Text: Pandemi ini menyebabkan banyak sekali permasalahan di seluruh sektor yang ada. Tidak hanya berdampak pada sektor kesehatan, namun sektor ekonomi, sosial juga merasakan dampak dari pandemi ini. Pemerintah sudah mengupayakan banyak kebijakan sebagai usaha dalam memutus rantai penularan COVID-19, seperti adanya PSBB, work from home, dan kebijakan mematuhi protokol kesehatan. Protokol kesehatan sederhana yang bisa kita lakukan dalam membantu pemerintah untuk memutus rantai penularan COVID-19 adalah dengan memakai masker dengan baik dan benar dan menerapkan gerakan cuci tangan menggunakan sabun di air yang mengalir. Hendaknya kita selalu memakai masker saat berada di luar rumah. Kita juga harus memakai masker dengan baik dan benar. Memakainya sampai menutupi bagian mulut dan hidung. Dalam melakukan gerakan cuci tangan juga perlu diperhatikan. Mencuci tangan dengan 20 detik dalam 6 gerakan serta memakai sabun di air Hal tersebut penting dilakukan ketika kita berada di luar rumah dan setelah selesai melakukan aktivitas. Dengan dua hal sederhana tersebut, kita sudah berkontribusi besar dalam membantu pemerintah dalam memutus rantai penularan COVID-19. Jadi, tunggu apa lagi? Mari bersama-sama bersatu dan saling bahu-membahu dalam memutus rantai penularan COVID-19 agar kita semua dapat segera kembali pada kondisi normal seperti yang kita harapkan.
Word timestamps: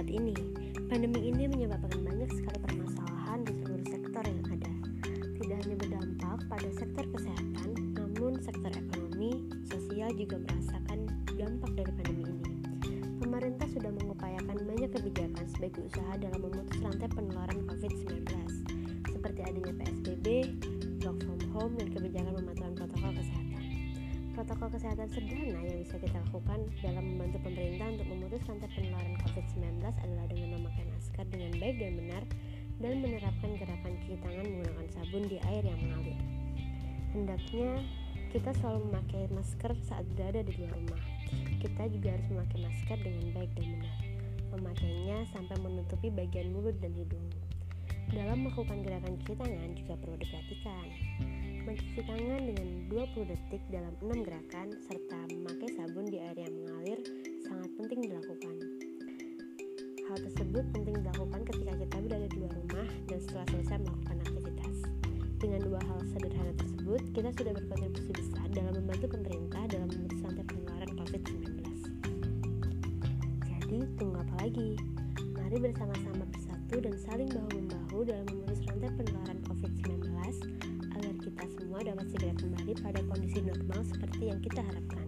Pandemi 0.00 1.28
ini 1.28 1.44
menyebabkan 1.44 2.00
banyak 2.00 2.32
sekali 2.32 2.56
permasalahan 2.64 3.44
di 3.44 3.52
seluruh 3.52 3.84
sektor 3.84 4.24
yang 4.24 4.40
ada. 4.48 4.72
Tidak 5.12 5.56
hanya 5.60 5.76
berdampak 5.76 6.40
pada 6.48 6.68
sektor 6.72 7.04
kesehatan, 7.04 7.68
namun 7.92 8.40
sektor 8.40 8.72
ekonomi, 8.72 9.44
sosial 9.68 10.08
juga 10.16 10.40
merasakan 10.40 11.04
dampak 11.36 11.70
dari 11.76 11.92
pandemi 12.00 12.32
ini. 12.32 12.48
Pemerintah 13.20 13.68
sudah 13.68 13.92
mengupayakan 13.92 14.56
banyak 14.64 14.88
kebijakan 14.88 15.44
sebagai 15.52 15.84
usaha 15.84 16.12
dalam 16.16 16.40
memutus 16.48 16.78
rantai 16.80 17.08
penularan 17.12 17.60
COVID-19, 17.68 18.24
seperti 19.04 19.40
adanya 19.44 19.72
PSBB, 19.84 20.26
work 21.04 21.20
from 21.28 21.40
home, 21.52 21.76
dan 21.76 21.92
kebijakan 21.92 22.40
mematuhi 22.40 22.72
protokol 22.72 23.12
kesehatan. 23.20 23.62
Protokol 24.32 24.68
kesehatan 24.72 25.06
sederhana 25.12 25.60
yang 25.60 25.78
bisa 25.84 26.00
kita 26.00 26.16
lakukan 26.24 26.64
dalam 26.80 27.04
membantu 27.04 27.38
pemerintah 27.44 27.86
untuk 27.92 28.06
memutus 28.08 28.40
rantai 28.48 28.70
penularan 28.72 29.09
COVID-19 29.24 29.84
adalah 29.84 30.26
dengan 30.28 30.48
memakai 30.56 30.84
masker 30.88 31.24
dengan 31.28 31.52
baik 31.60 31.76
dan 31.76 31.92
benar 32.00 32.22
dan 32.80 32.94
menerapkan 33.04 33.50
gerakan 33.60 33.92
cuci 34.00 34.16
tangan 34.24 34.44
menggunakan 34.48 34.86
sabun 34.96 35.24
di 35.28 35.36
air 35.44 35.64
yang 35.64 35.80
mengalir. 35.84 36.20
Hendaknya 37.12 37.70
kita 38.30 38.50
selalu 38.62 38.80
memakai 38.88 39.26
masker 39.34 39.72
saat 39.84 40.06
berada 40.14 40.40
di 40.46 40.52
luar 40.56 40.72
rumah. 40.78 41.02
Kita 41.58 41.82
juga 41.90 42.08
harus 42.14 42.26
memakai 42.30 42.58
masker 42.62 42.98
dengan 43.02 43.26
baik 43.34 43.50
dan 43.58 43.66
benar. 43.74 43.96
Memakainya 44.50 45.16
sampai 45.34 45.56
menutupi 45.58 46.08
bagian 46.14 46.54
mulut 46.54 46.78
dan 46.78 46.94
hidung. 46.94 47.26
Dalam 48.10 48.42
melakukan 48.46 48.82
gerakan 48.86 49.14
cuci 49.22 49.34
tangan 49.34 49.70
juga 49.74 49.94
perlu 49.98 50.16
diperhatikan. 50.18 50.86
Mencuci 51.60 52.00
tangan 52.06 52.40
dengan 52.42 52.68
20 52.90 53.30
detik 53.30 53.62
dalam 53.70 53.94
6 53.98 54.26
gerakan 54.26 54.68
serta 54.88 55.18
memakai 55.30 55.68
sabun 55.74 56.06
di 56.06 56.18
air 56.18 56.29
Hal 60.10 60.18
tersebut 60.26 60.66
penting 60.74 60.98
dilakukan 61.06 61.46
ketika 61.46 61.70
kita 61.70 61.96
berada 62.02 62.26
di 62.26 62.42
luar 62.42 62.50
rumah 62.58 62.88
dan 63.06 63.18
setelah 63.22 63.46
selesai 63.46 63.78
melakukan 63.78 64.16
aktivitas. 64.26 64.76
Dengan 65.38 65.60
dua 65.62 65.80
hal 65.86 65.98
sederhana 66.10 66.50
tersebut, 66.58 67.00
kita 67.14 67.30
sudah 67.38 67.52
berkontribusi 67.54 68.10
besar 68.18 68.46
dalam 68.50 68.74
membantu 68.74 69.06
pemerintah 69.06 69.62
dalam 69.70 69.86
memutus 69.86 70.18
rantai 70.26 70.42
penularan 70.50 70.90
COVID-19. 70.98 71.46
Jadi, 73.38 73.78
tunggu 74.02 74.18
apa 74.18 74.34
lagi? 74.42 74.70
Mari 75.30 75.56
bersama-sama 75.62 76.26
bersatu 76.26 76.74
dan 76.82 76.94
saling 77.06 77.30
bahu-membahu 77.30 77.98
dalam 78.02 78.26
memutus 78.34 78.66
rantai 78.66 78.90
penularan 78.90 79.38
COVID-19 79.46 80.10
agar 80.90 81.14
kita 81.22 81.44
semua 81.54 81.86
dapat 81.86 82.06
segera 82.10 82.34
kembali 82.34 82.72
pada 82.82 83.00
kondisi 83.06 83.46
normal 83.46 83.78
seperti 83.86 84.26
yang 84.26 84.42
kita 84.42 84.58
harapkan. 84.58 84.99